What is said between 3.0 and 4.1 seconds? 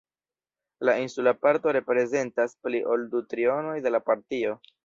du trionoj de la